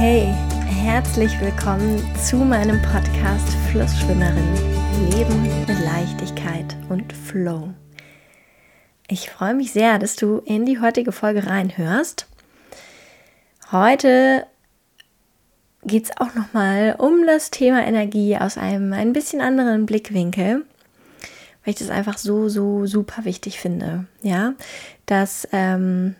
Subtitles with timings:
[0.00, 0.32] Hey,
[0.64, 4.54] herzlich willkommen zu meinem Podcast Flussschwimmerin.
[5.10, 7.70] Leben mit Leichtigkeit und Flow.
[9.08, 12.28] Ich freue mich sehr, dass du in die heutige Folge reinhörst.
[13.72, 14.46] Heute
[15.82, 20.64] geht es auch nochmal um das Thema Energie aus einem ein bisschen anderen Blickwinkel,
[21.64, 24.06] weil ich das einfach so, so super wichtig finde.
[24.22, 24.54] Ja,
[25.06, 26.14] dass, ähm,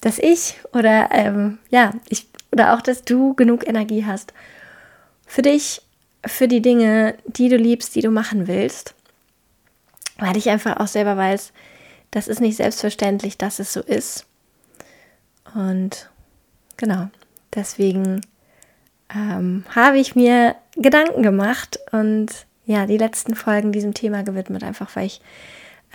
[0.00, 4.32] dass ich oder ähm, ja, ich oder auch, dass du genug Energie hast
[5.26, 5.82] für dich,
[6.26, 8.94] für die Dinge, die du liebst, die du machen willst.
[10.18, 11.52] Weil ich einfach auch selber weiß,
[12.10, 14.26] das ist nicht selbstverständlich, dass es so ist.
[15.54, 16.10] Und
[16.76, 17.08] genau,
[17.54, 18.20] deswegen
[19.14, 24.94] ähm, habe ich mir Gedanken gemacht und ja, die letzten Folgen diesem Thema gewidmet, einfach
[24.94, 25.20] weil ich,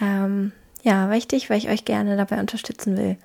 [0.02, 0.52] ähm,
[0.84, 3.18] ja, weil ich dich, weil ich euch gerne dabei unterstützen will,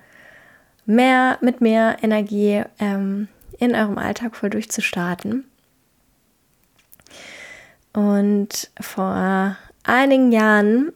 [0.85, 3.27] mehr mit mehr Energie ähm,
[3.59, 5.45] in eurem Alltag voll durchzustarten.
[7.93, 10.93] Und vor einigen Jahren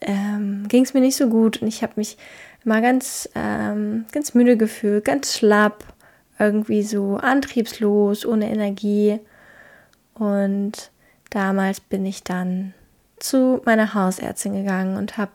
[0.00, 2.16] ähm, ging es mir nicht so gut und ich habe mich
[2.64, 5.84] mal ganz, ähm, ganz müde gefühlt, ganz schlapp,
[6.38, 9.20] irgendwie so antriebslos, ohne Energie.
[10.14, 10.90] Und
[11.30, 12.74] damals bin ich dann
[13.18, 15.32] zu meiner Hausärztin gegangen und habe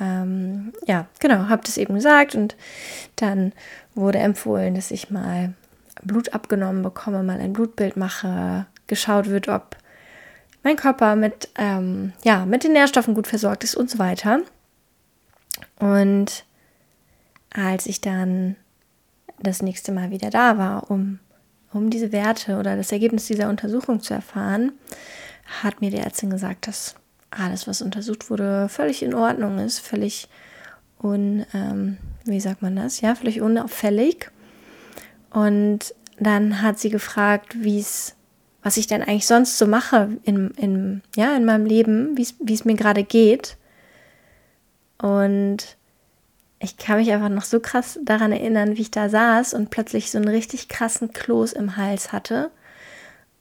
[0.00, 2.56] ähm, ja, genau, habe das eben gesagt und
[3.16, 3.52] dann
[3.94, 5.54] wurde empfohlen, dass ich mal
[6.02, 9.76] Blut abgenommen bekomme, mal ein Blutbild mache, geschaut wird, ob
[10.62, 14.40] mein Körper mit, ähm, ja, mit den Nährstoffen gut versorgt ist und so weiter.
[15.78, 16.44] Und
[17.50, 18.56] als ich dann
[19.40, 21.20] das nächste Mal wieder da war, um,
[21.72, 24.72] um diese Werte oder das Ergebnis dieser Untersuchung zu erfahren,
[25.62, 26.94] hat mir die Ärztin gesagt, dass
[27.30, 30.28] alles, was untersucht wurde, völlig in Ordnung ist, völlig
[31.02, 33.00] un, ähm, wie sagt man das?
[33.00, 34.30] Ja, völlig unauffällig.
[35.30, 38.16] Und dann hat sie gefragt, wie es,
[38.62, 42.64] was ich denn eigentlich sonst so mache in, in, ja, in meinem Leben, wie es
[42.64, 43.56] mir gerade geht.
[45.00, 45.76] Und
[46.60, 50.10] ich kann mich einfach noch so krass daran erinnern, wie ich da saß und plötzlich
[50.10, 52.50] so einen richtig krassen Kloß im Hals hatte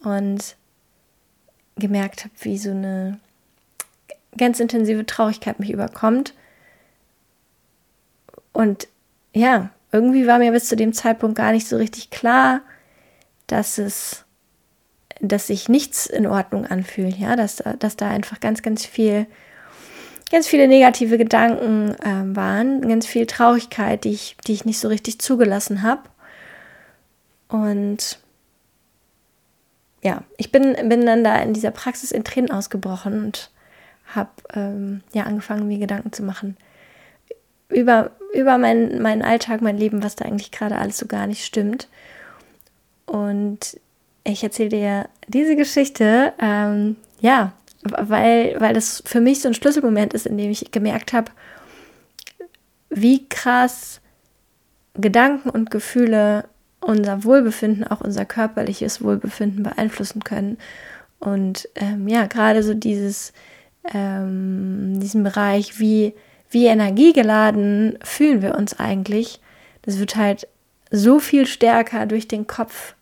[0.04, 0.56] und
[1.78, 3.20] gemerkt habe, wie so eine
[4.36, 6.34] ganz intensive Traurigkeit mich überkommt.
[8.54, 8.88] Und
[9.34, 12.62] ja, irgendwie war mir bis zu dem Zeitpunkt gar nicht so richtig klar,
[13.48, 14.26] dass es,
[15.22, 19.26] dass sich nichts in Ordnung anfühlt, ja, dass, dass da einfach ganz, ganz viel,
[20.32, 24.88] ganz viele negative Gedanken äh, waren, ganz viel Traurigkeit, die ich, die ich nicht so
[24.88, 26.04] richtig zugelassen habe.
[27.48, 28.20] Und
[30.04, 33.52] ja, ich bin, bin dann da in dieser Praxis in Tränen ausgebrochen und
[34.08, 36.58] habe ähm, ja angefangen, mir Gedanken zu machen
[37.70, 41.46] über, über mein, meinen Alltag, mein Leben, was da eigentlich gerade alles so gar nicht
[41.46, 41.88] stimmt.
[43.06, 43.80] Und
[44.24, 47.54] ich erzähle dir diese Geschichte, ähm, ja,
[47.84, 51.32] weil, weil das für mich so ein Schlüsselmoment ist, in dem ich gemerkt habe,
[52.90, 54.02] wie krass
[54.96, 56.46] Gedanken und Gefühle
[56.80, 60.58] unser Wohlbefinden, auch unser körperliches Wohlbefinden beeinflussen können.
[61.20, 63.34] Und ähm, ja, gerade so dieses,
[63.94, 66.14] ähm, diesen Bereich, wie,
[66.50, 69.40] wie energiegeladen fühlen wir uns eigentlich,
[69.84, 70.48] das wird halt
[70.92, 72.96] so viel stärker durch den Kopf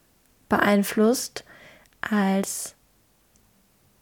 [0.49, 1.43] beeinflusst,
[2.01, 2.75] als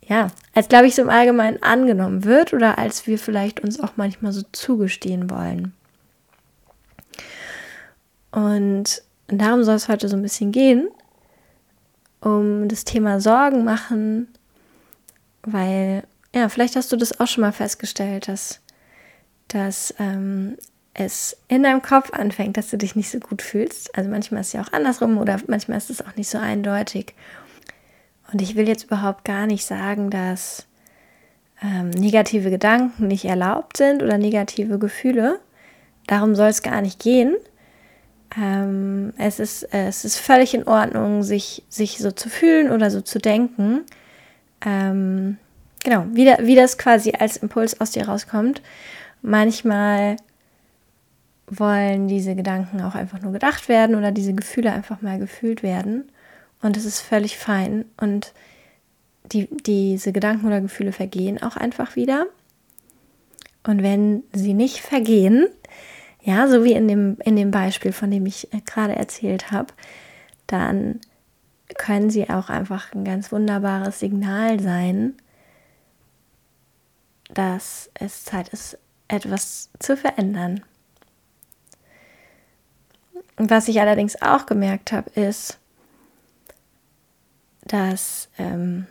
[0.05, 3.93] ja, als glaube ich so im Allgemeinen angenommen wird oder als wir vielleicht uns auch
[3.95, 5.73] manchmal so zugestehen wollen.
[8.31, 10.89] Und darum soll es heute so ein bisschen gehen,
[12.19, 14.27] um das Thema Sorgen machen,
[15.43, 18.59] weil ja, vielleicht hast du das auch schon mal festgestellt, dass,
[19.47, 20.57] dass ähm,
[20.93, 23.95] es in deinem Kopf anfängt, dass du dich nicht so gut fühlst.
[23.97, 27.13] Also manchmal ist es ja auch andersrum oder manchmal ist es auch nicht so eindeutig.
[28.31, 30.65] Und ich will jetzt überhaupt gar nicht sagen, dass
[31.61, 35.39] ähm, negative Gedanken nicht erlaubt sind oder negative Gefühle.
[36.07, 37.35] Darum soll es gar nicht gehen.
[38.39, 43.01] Ähm, es, ist, es ist völlig in Ordnung, sich, sich so zu fühlen oder so
[43.01, 43.81] zu denken.
[44.65, 45.37] Ähm,
[45.83, 48.61] genau, wie, da, wie das quasi als Impuls aus dir rauskommt.
[49.21, 50.17] Manchmal
[51.47, 56.09] wollen diese Gedanken auch einfach nur gedacht werden oder diese Gefühle einfach mal gefühlt werden.
[56.61, 57.85] Und es ist völlig fein.
[57.97, 58.33] Und
[59.25, 62.25] die, diese Gedanken oder Gefühle vergehen auch einfach wieder.
[63.65, 65.47] Und wenn sie nicht vergehen,
[66.21, 69.73] ja, so wie in dem, in dem Beispiel, von dem ich äh, gerade erzählt habe,
[70.47, 70.99] dann
[71.77, 75.15] können sie auch einfach ein ganz wunderbares Signal sein,
[77.33, 78.77] dass es Zeit ist,
[79.07, 80.63] etwas zu verändern.
[83.37, 85.59] Was ich allerdings auch gemerkt habe, ist,
[87.65, 88.87] dass ähm,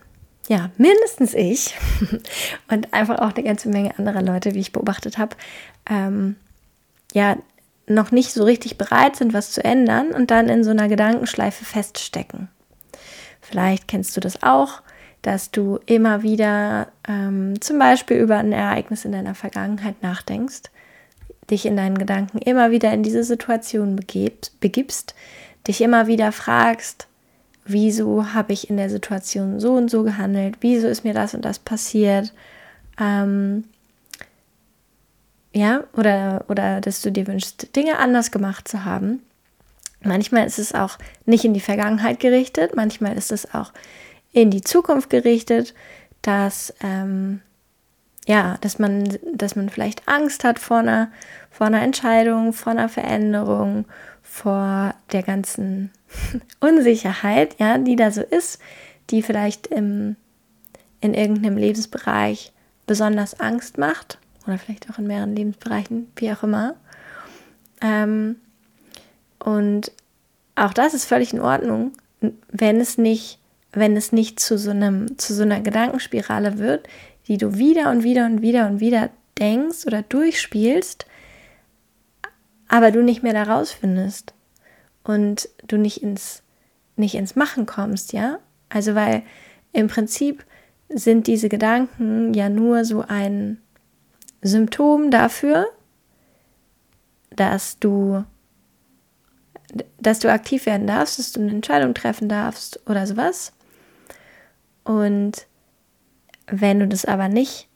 [0.49, 1.75] ja mindestens ich
[2.69, 5.37] und einfach auch eine ganze Menge anderer Leute, wie ich beobachtet habe,
[5.89, 6.37] ähm,
[7.13, 7.37] ja
[7.87, 11.65] noch nicht so richtig bereit sind, was zu ändern und dann in so einer Gedankenschleife
[11.65, 12.49] feststecken.
[13.41, 14.83] Vielleicht kennst du das auch,
[15.23, 20.63] dass du immer wieder ähm, zum Beispiel über ein Ereignis in deiner Vergangenheit nachdenkst,
[21.51, 25.15] dich in deinen Gedanken immer wieder in diese Situation begibst, begibst
[25.67, 27.07] dich immer wieder fragst,
[27.65, 31.45] wieso habe ich in der Situation so und so gehandelt, wieso ist mir das und
[31.45, 32.33] das passiert,
[33.01, 33.65] ähm,
[35.55, 39.21] ja, oder, oder dass du dir wünschst, Dinge anders gemacht zu haben.
[40.03, 43.73] Manchmal ist es auch nicht in die Vergangenheit gerichtet, manchmal ist es auch
[44.33, 45.75] in die Zukunft gerichtet,
[46.23, 47.41] dass, ähm,
[48.27, 51.11] ja, dass man, dass man vielleicht Angst hat vor einer,
[51.51, 53.85] vor einer Entscheidung, vor einer Veränderung,
[54.23, 55.91] vor der ganzen
[56.61, 58.61] Unsicherheit, ja, die da so ist,
[59.11, 60.17] die vielleicht im,
[61.01, 62.53] in irgendeinem Lebensbereich
[62.87, 66.75] besonders Angst macht oder vielleicht auch in mehreren Lebensbereichen, wie auch immer.
[67.81, 68.37] Ähm,
[69.39, 69.93] und
[70.55, 71.93] auch das ist völlig in Ordnung,
[72.51, 73.39] wenn es nicht,
[73.73, 76.89] wenn es nicht zu so einem, zu so einer Gedankenspirale wird,
[77.29, 81.07] die du wieder und wieder und wieder und wieder denkst oder durchspielst,
[82.69, 84.35] aber du nicht mehr da rausfindest
[85.05, 86.43] und du nicht ins,
[86.97, 88.39] nicht ins Machen kommst, ja?
[88.69, 89.23] Also weil
[89.73, 90.45] im Prinzip
[90.89, 93.59] sind diese Gedanken ja nur so ein
[94.43, 95.67] Symptom dafür,
[97.31, 98.25] dass du,
[100.01, 103.53] dass du aktiv werden darfst, dass du eine Entscheidung treffen darfst oder sowas.
[104.85, 105.47] Und
[106.47, 107.69] wenn du das aber nicht,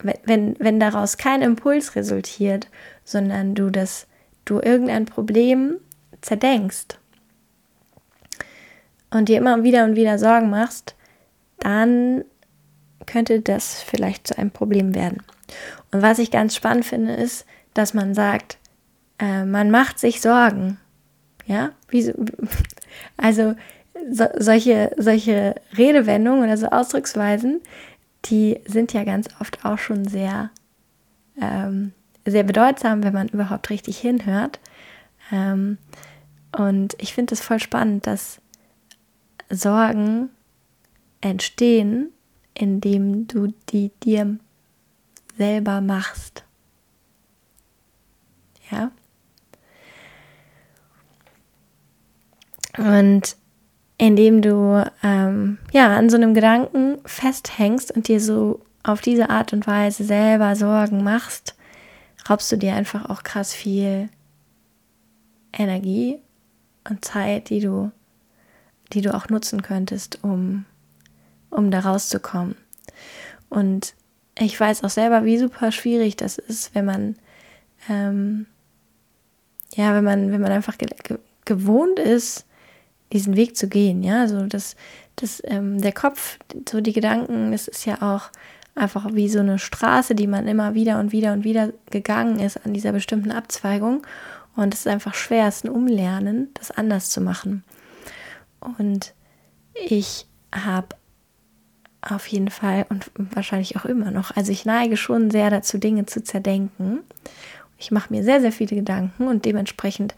[0.00, 2.68] wenn, wenn daraus kein Impuls resultiert,
[3.04, 4.06] sondern du das,
[4.44, 5.76] du irgendein Problem
[6.20, 6.98] zerdenkst
[9.10, 10.94] und dir immer wieder und wieder Sorgen machst,
[11.58, 12.24] dann
[13.06, 15.22] könnte das vielleicht zu einem Problem werden.
[15.90, 18.58] Und was ich ganz spannend finde, ist, dass man sagt,
[19.18, 20.78] äh, man macht sich Sorgen.
[21.46, 22.12] Ja, Wie,
[23.16, 23.54] also
[24.10, 27.60] so, solche, solche Redewendungen oder so Ausdrucksweisen,
[28.26, 30.50] die sind ja ganz oft auch schon sehr,
[31.40, 31.92] ähm,
[32.24, 34.60] sehr bedeutsam, wenn man überhaupt richtig hinhört.
[35.32, 35.78] Ähm,
[36.56, 38.40] und ich finde es voll spannend, dass
[39.50, 40.30] Sorgen
[41.20, 42.10] entstehen,
[42.54, 44.38] indem du die dir
[45.36, 46.44] selber machst.
[48.70, 48.90] Ja.
[52.76, 53.36] Und
[53.98, 59.52] indem du ähm, ja an so einem Gedanken festhängst und dir so auf diese Art
[59.52, 61.56] und Weise selber Sorgen machst,
[62.28, 64.08] raubst du dir einfach auch krass viel
[65.52, 66.20] Energie
[66.88, 67.90] und Zeit, die du,
[68.92, 70.64] die du auch nutzen könntest, um,
[71.50, 72.56] um da rauszukommen.
[73.48, 73.94] Und
[74.38, 77.16] ich weiß auch selber, wie super schwierig das ist, wenn man,
[77.88, 78.46] ähm,
[79.74, 80.88] ja, wenn man, wenn man einfach ge
[81.44, 82.44] gewohnt ist,
[83.12, 84.76] diesen Weg zu gehen, ja, also das,
[85.16, 86.38] das, ähm, der Kopf,
[86.68, 88.30] so die Gedanken, das ist ja auch
[88.74, 92.64] einfach wie so eine Straße, die man immer wieder und wieder und wieder gegangen ist
[92.64, 94.02] an dieser bestimmten Abzweigung
[94.56, 97.64] und es ist einfach schwer, es ein Umlernen, das anders zu machen.
[98.60, 99.14] Und
[99.74, 100.96] ich habe
[102.00, 104.34] auf jeden Fall und wahrscheinlich auch immer noch.
[104.36, 107.00] Also ich neige schon sehr dazu, Dinge zu zerdenken.
[107.78, 110.14] Ich mache mir sehr, sehr viele Gedanken und dementsprechend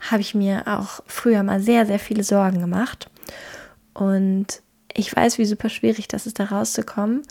[0.00, 3.10] habe ich mir auch früher mal sehr, sehr viele Sorgen gemacht.
[3.92, 7.22] Und ich weiß, wie super schwierig das ist, da rauszukommen.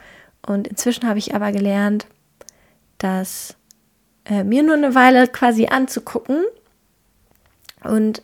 [0.46, 2.08] Und inzwischen habe ich aber gelernt,
[2.98, 3.56] dass
[4.26, 6.44] äh, mir nur eine Weile quasi anzugucken
[7.84, 8.24] und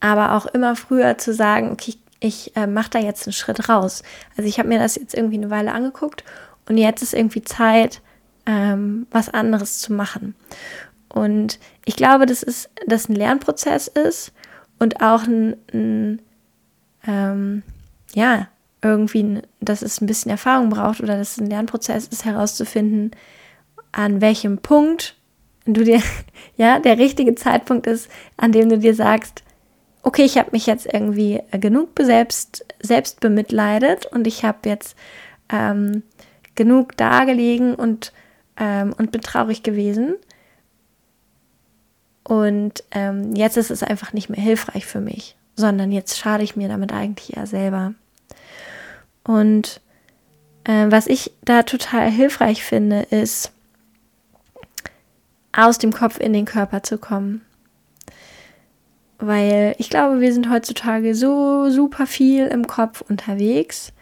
[0.00, 3.68] aber auch immer früher zu sagen, okay, ich ich äh, mache da jetzt einen Schritt
[3.68, 4.02] raus.
[4.36, 6.24] Also ich habe mir das jetzt irgendwie eine Weile angeguckt
[6.68, 8.00] und jetzt ist irgendwie Zeit,
[8.46, 10.34] ähm, was anderes zu machen.
[11.08, 14.32] Und ich glaube, dass es dass ein Lernprozess ist
[14.78, 16.22] und auch ein, ein
[17.06, 17.62] ähm,
[18.14, 18.48] ja,
[18.82, 23.10] irgendwie, dass es ein bisschen Erfahrung braucht oder dass es ein Lernprozess ist, herauszufinden,
[23.92, 25.16] an welchem Punkt
[25.64, 26.02] du dir,
[26.56, 29.42] ja, der richtige Zeitpunkt ist, an dem du dir sagst,
[30.02, 34.96] okay, ich habe mich jetzt irgendwie äh, genug selbst, selbst bemitleidet und ich habe jetzt
[35.50, 36.04] ähm,
[36.54, 38.12] genug dagelegen und,
[38.56, 40.14] ähm, und bin traurig gewesen.
[42.26, 46.56] Und ähm, jetzt ist es einfach nicht mehr hilfreich für mich, sondern jetzt schade ich
[46.56, 47.94] mir damit eigentlich eher selber.
[49.24, 49.80] Und
[50.64, 53.52] äh, was ich da total hilfreich finde, ist,
[55.52, 57.42] aus dem Kopf in den Körper zu kommen
[59.18, 63.92] weil ich glaube, wir sind heutzutage so super viel im Kopf unterwegs.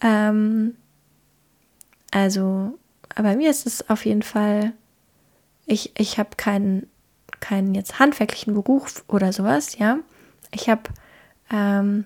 [0.00, 0.76] Ähm,
[2.10, 2.76] also,
[3.14, 4.72] bei mir ist es auf jeden Fall,
[5.66, 6.88] ich, ich habe keinen,
[7.40, 9.98] keinen jetzt handwerklichen Beruf oder sowas, ja.
[10.52, 10.82] Ich habe,
[11.50, 12.04] ähm,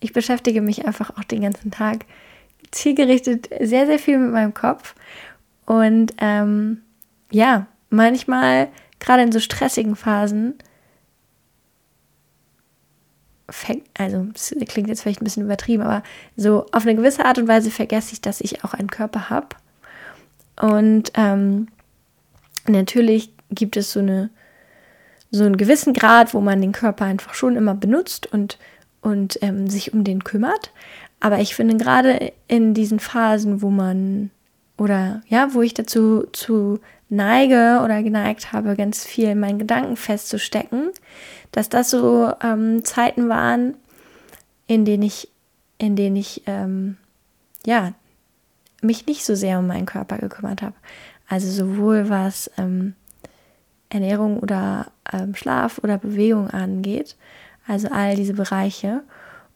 [0.00, 2.04] ich beschäftige mich einfach auch den ganzen Tag
[2.70, 4.94] zielgerichtet sehr, sehr viel mit meinem Kopf.
[5.66, 6.82] Und ähm,
[7.30, 8.68] ja, manchmal,
[9.00, 10.54] gerade in so stressigen Phasen,
[13.96, 16.02] also das klingt jetzt vielleicht ein bisschen übertrieben, aber
[16.36, 19.48] so auf eine gewisse Art und Weise vergesse ich, dass ich auch einen Körper habe.
[20.60, 21.68] Und ähm,
[22.66, 24.30] natürlich gibt es so eine
[25.30, 28.58] so einen gewissen Grad, wo man den Körper einfach schon immer benutzt und,
[29.02, 30.72] und ähm, sich um den kümmert.
[31.20, 34.30] Aber ich finde gerade in diesen Phasen, wo man
[34.78, 39.96] oder ja, wo ich dazu zu neige oder geneigt habe, ganz viel in meinen Gedanken
[39.96, 40.90] festzustecken,
[41.52, 43.74] dass das so ähm, Zeiten waren,
[44.66, 45.28] in denen ich,
[45.78, 46.96] in denen ich ähm,
[47.66, 47.92] ja
[48.80, 50.76] mich nicht so sehr um meinen Körper gekümmert habe.
[51.28, 52.94] Also sowohl was ähm,
[53.88, 57.16] Ernährung oder ähm, Schlaf oder Bewegung angeht,
[57.66, 59.02] also all diese Bereiche.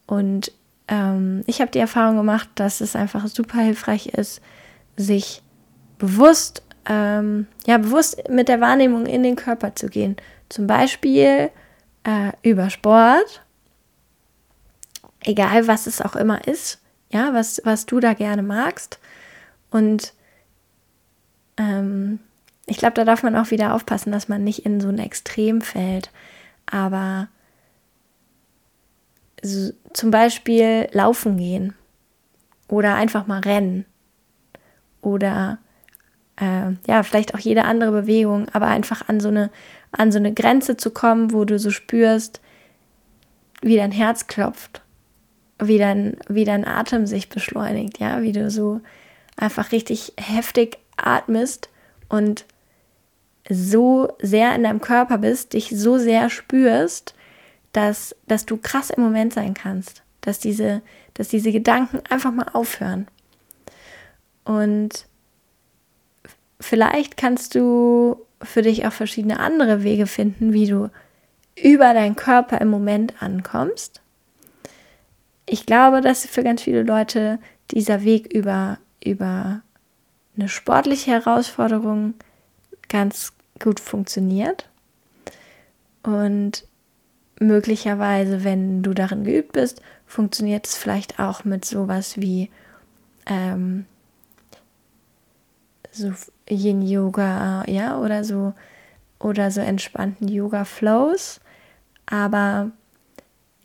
[0.05, 0.51] Und
[0.87, 4.41] ähm, ich habe die Erfahrung gemacht, dass es einfach super hilfreich ist,
[4.97, 5.41] sich
[5.97, 10.17] bewusst, ähm, ja, bewusst mit der Wahrnehmung in den Körper zu gehen.
[10.49, 11.49] Zum Beispiel
[12.03, 13.43] äh, über Sport,
[15.21, 16.79] egal was es auch immer ist,
[17.09, 18.99] ja, was, was du da gerne magst.
[19.71, 20.13] Und
[21.57, 22.19] ähm,
[22.65, 25.61] ich glaube, da darf man auch wieder aufpassen, dass man nicht in so ein Extrem
[25.61, 26.11] fällt.
[26.65, 27.27] Aber
[29.41, 31.73] so, zum Beispiel laufen gehen
[32.67, 33.85] oder einfach mal rennen
[35.01, 35.59] oder
[36.37, 39.51] äh, ja, vielleicht auch jede andere Bewegung, aber einfach an so eine,
[39.91, 42.41] an so eine Grenze zu kommen, wo du so spürst,
[43.61, 44.81] wie dein Herz klopft,
[45.59, 48.79] wie dein, wie dein Atem sich beschleunigt, ja, wie du so
[49.35, 51.69] einfach richtig heftig atmest
[52.07, 52.45] und
[53.49, 57.13] so sehr in deinem Körper bist, dich so sehr spürst,
[57.73, 60.81] dass, dass du krass im Moment sein kannst, dass diese,
[61.13, 63.07] dass diese Gedanken einfach mal aufhören.
[64.45, 65.07] Und
[66.59, 70.89] vielleicht kannst du für dich auch verschiedene andere Wege finden, wie du
[71.61, 74.01] über deinen Körper im Moment ankommst.
[75.45, 77.39] Ich glaube, dass für ganz viele Leute
[77.71, 79.61] dieser Weg über, über
[80.35, 82.15] eine sportliche Herausforderung
[82.93, 84.69] ganz gut funktioniert.
[86.03, 86.65] Und
[87.39, 92.51] möglicherweise, wenn du darin geübt bist, funktioniert es vielleicht auch mit sowas wie
[93.25, 93.85] ähm,
[95.91, 96.13] so
[96.47, 98.53] Yin Yoga, ja, oder so
[99.19, 101.39] oder so entspannten Yoga Flows,
[102.05, 102.71] aber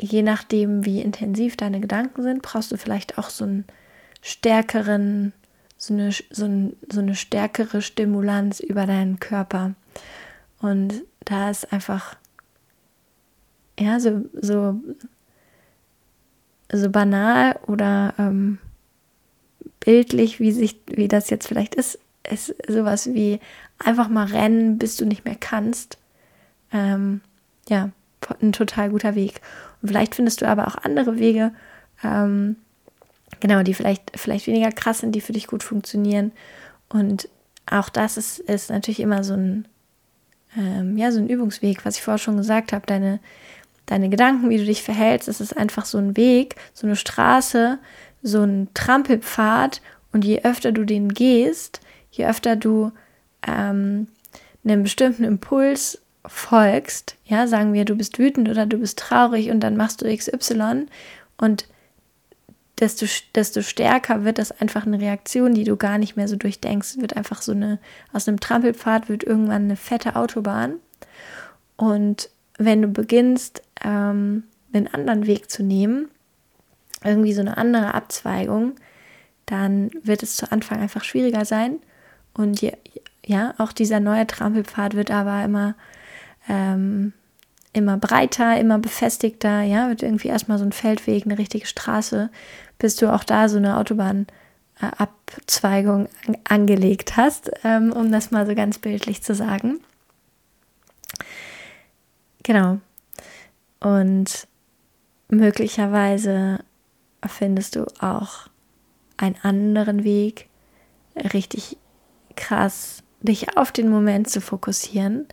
[0.01, 3.65] je nachdem, wie intensiv deine Gedanken sind, brauchst du vielleicht auch so einen
[4.23, 5.33] stärkeren
[5.79, 9.75] so eine, so, ein, so eine stärkere Stimulanz über deinen Körper.
[10.61, 12.17] Und da ist einfach,
[13.79, 14.81] ja, so, so,
[16.71, 18.59] so banal oder ähm,
[19.79, 23.39] bildlich, wie, sich, wie das jetzt vielleicht ist, ist sowas wie
[23.79, 25.97] einfach mal rennen, bis du nicht mehr kannst.
[26.73, 27.21] Ähm,
[27.69, 27.91] ja,
[28.43, 29.41] ein total guter Weg.
[29.81, 31.53] Und vielleicht findest du aber auch andere Wege,
[32.03, 32.57] ähm,
[33.41, 36.33] genau, die vielleicht, vielleicht weniger krass sind, die für dich gut funktionieren.
[36.89, 37.29] Und
[37.67, 39.69] auch das ist, ist natürlich immer so ein,
[40.57, 42.87] ähm, ja, so ein Übungsweg, was ich vorher schon gesagt habe.
[42.87, 43.21] Deine,
[43.87, 47.79] deine Gedanken, wie du dich verhältst, das ist einfach so ein Weg, so eine Straße,
[48.23, 49.81] so ein Trampelpfad.
[50.13, 51.81] Und je öfter du den gehst,
[52.11, 52.93] je öfter du
[53.47, 54.09] ähm,
[54.65, 59.61] einem bestimmten Impuls folgst, ja, sagen wir, du bist wütend oder du bist traurig und
[59.61, 60.87] dann machst du XY
[61.39, 61.67] und
[62.81, 66.99] desto, desto stärker wird das einfach eine Reaktion, die du gar nicht mehr so durchdenkst.
[66.99, 67.79] Wird einfach so eine,
[68.13, 70.75] aus einem Trampelpfad wird irgendwann eine fette Autobahn.
[71.77, 76.09] Und wenn du beginnst, ähm, einen anderen Weg zu nehmen,
[77.05, 78.75] irgendwie so eine andere Abzweigung,
[79.47, 81.79] dann wird es zu Anfang einfach schwieriger sein.
[82.35, 82.73] Und ja,
[83.25, 85.75] ja auch dieser neue Trampelpfad wird aber immer
[86.49, 87.13] ähm,
[87.73, 92.29] immer breiter, immer befestigter, ja, wird irgendwie erstmal so ein Feldweg, eine richtige Straße,
[92.79, 96.09] bis du auch da so eine Autobahnabzweigung
[96.49, 99.81] angelegt hast, ähm, um das mal so ganz bildlich zu sagen.
[102.43, 102.79] Genau.
[103.81, 104.47] Und
[105.29, 106.61] möglicherweise
[107.27, 108.49] findest du auch
[109.17, 110.49] einen anderen Weg,
[111.35, 111.79] richtig
[112.37, 115.27] krass dich auf den Moment zu fokussieren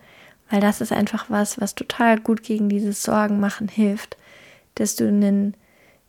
[0.50, 4.18] Weil das ist einfach was, was total gut gegen dieses Sorgen machen hilft,
[4.76, 5.56] dass du einen,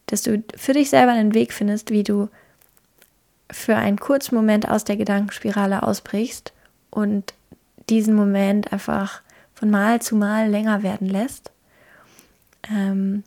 [0.06, 2.28] dass du für dich selber einen Weg findest, wie du
[3.50, 6.52] für einen kurzen Moment aus der Gedankenspirale ausbrichst
[6.90, 7.34] und
[7.88, 9.22] diesen Moment einfach
[9.54, 11.50] von Mal zu Mal länger werden lässt.
[12.70, 13.22] Ähm,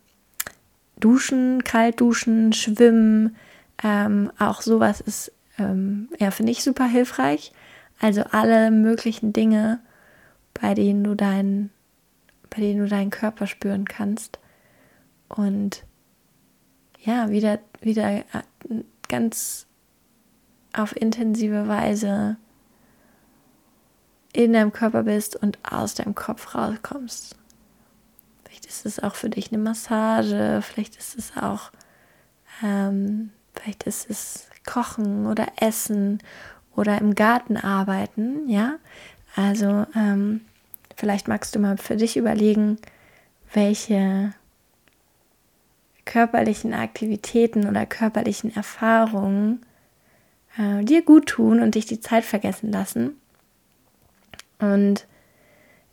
[0.99, 3.35] duschen, kalt duschen, schwimmen,
[3.81, 7.53] ähm, auch sowas ist, ähm, ja, finde ich super hilfreich.
[7.99, 9.79] Also alle möglichen Dinge,
[10.59, 11.71] bei denen du deinen,
[12.49, 14.39] bei denen du deinen Körper spüren kannst.
[15.27, 15.83] Und
[16.99, 18.23] ja, wieder, wieder äh,
[19.07, 19.67] ganz
[20.73, 22.37] auf intensive Weise
[24.33, 27.35] in deinem Körper bist und aus deinem Kopf rauskommst.
[28.43, 31.71] Vielleicht ist es auch für dich eine Massage, vielleicht ist es auch,
[32.63, 36.19] ähm, vielleicht ist es Kochen oder Essen
[36.75, 38.75] oder im Garten arbeiten, ja.
[39.35, 40.41] Also ähm,
[40.95, 42.77] vielleicht magst du mal für dich überlegen,
[43.53, 44.33] welche
[46.05, 49.63] körperlichen Aktivitäten oder körperlichen Erfahrungen
[50.57, 53.11] äh, dir gut tun und dich die Zeit vergessen lassen.
[54.59, 55.05] Und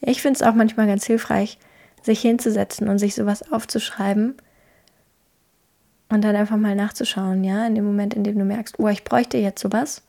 [0.00, 1.58] ich finde es auch manchmal ganz hilfreich,
[2.02, 4.36] sich hinzusetzen und sich sowas aufzuschreiben
[6.08, 9.04] und dann einfach mal nachzuschauen, ja, in dem Moment, in dem du merkst, oh, ich
[9.04, 10.02] bräuchte jetzt sowas,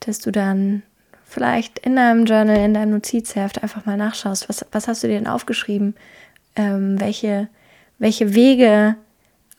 [0.00, 0.82] dass du dann
[1.30, 5.14] vielleicht in deinem Journal, in deinem Notizheft einfach mal nachschaust, was, was hast du dir
[5.14, 5.94] denn aufgeschrieben,
[6.56, 7.48] ähm, welche,
[7.98, 8.96] welche Wege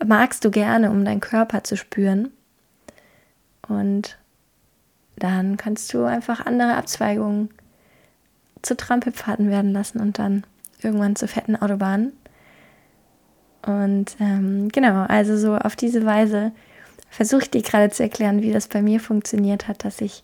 [0.05, 2.33] magst du gerne, um deinen Körper zu spüren?
[3.67, 4.17] Und
[5.15, 7.49] dann kannst du einfach andere Abzweigungen
[8.61, 10.43] zu Trampelpfaden werden lassen und dann
[10.81, 12.11] irgendwann zu fetten Autobahnen.
[13.65, 16.51] Und ähm, genau, also so auf diese Weise
[17.09, 20.23] versuche ich dir gerade zu erklären, wie das bei mir funktioniert hat, dass ich,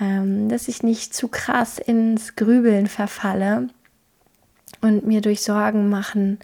[0.00, 3.68] ähm, dass ich nicht zu krass ins Grübeln verfalle
[4.80, 6.38] und mir durch Sorgen machen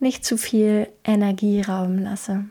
[0.00, 2.44] nicht zu viel Energie rauben lasse.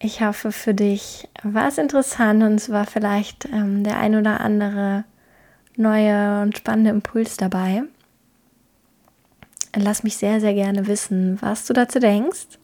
[0.00, 4.40] Ich hoffe, für dich war es interessant und es war vielleicht ähm, der ein oder
[4.40, 5.04] andere
[5.76, 7.84] neue und spannende Impuls dabei.
[9.74, 12.58] Lass mich sehr, sehr gerne wissen, was du dazu denkst.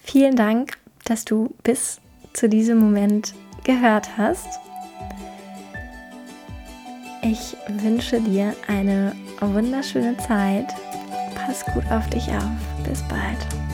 [0.00, 2.01] Vielen Dank, dass du bis
[2.32, 4.60] zu diesem Moment gehört hast.
[7.22, 10.74] Ich wünsche dir eine wunderschöne Zeit.
[11.34, 12.84] Pass gut auf dich auf.
[12.84, 13.71] Bis bald.